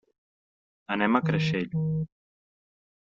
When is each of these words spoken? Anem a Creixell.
Anem 0.95 1.19
a 1.19 1.23
Creixell. 1.27 1.77